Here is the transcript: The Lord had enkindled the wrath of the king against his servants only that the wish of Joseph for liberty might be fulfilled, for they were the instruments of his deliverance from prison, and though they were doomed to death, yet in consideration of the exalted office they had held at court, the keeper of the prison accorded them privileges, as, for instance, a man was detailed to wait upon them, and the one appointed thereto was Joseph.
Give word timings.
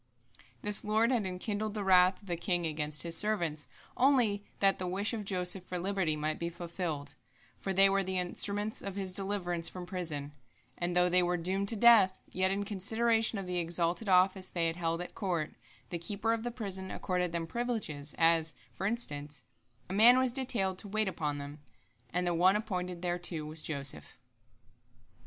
The 0.63 0.81
Lord 0.83 1.11
had 1.11 1.27
enkindled 1.27 1.75
the 1.75 1.83
wrath 1.83 2.21
of 2.23 2.27
the 2.27 2.35
king 2.35 2.65
against 2.65 3.03
his 3.03 3.15
servants 3.15 3.67
only 3.95 4.43
that 4.59 4.79
the 4.79 4.87
wish 4.87 5.13
of 5.13 5.23
Joseph 5.23 5.63
for 5.63 5.77
liberty 5.77 6.15
might 6.15 6.39
be 6.39 6.49
fulfilled, 6.49 7.13
for 7.59 7.71
they 7.71 7.87
were 7.87 8.03
the 8.03 8.17
instruments 8.17 8.81
of 8.81 8.95
his 8.95 9.13
deliverance 9.13 9.69
from 9.69 9.85
prison, 9.85 10.31
and 10.75 10.95
though 10.95 11.07
they 11.07 11.21
were 11.21 11.37
doomed 11.37 11.69
to 11.69 11.75
death, 11.75 12.17
yet 12.31 12.49
in 12.49 12.63
consideration 12.65 13.37
of 13.37 13.45
the 13.45 13.59
exalted 13.59 14.09
office 14.09 14.49
they 14.49 14.65
had 14.65 14.75
held 14.77 15.01
at 15.01 15.13
court, 15.13 15.53
the 15.91 15.99
keeper 15.99 16.33
of 16.33 16.41
the 16.41 16.49
prison 16.49 16.89
accorded 16.89 17.31
them 17.31 17.45
privileges, 17.45 18.15
as, 18.17 18.55
for 18.73 18.87
instance, 18.87 19.43
a 19.87 19.93
man 19.93 20.17
was 20.17 20.31
detailed 20.33 20.79
to 20.79 20.87
wait 20.87 21.07
upon 21.07 21.37
them, 21.37 21.59
and 22.11 22.25
the 22.25 22.33
one 22.33 22.55
appointed 22.55 23.03
thereto 23.03 23.45
was 23.45 23.61
Joseph. 23.61 24.17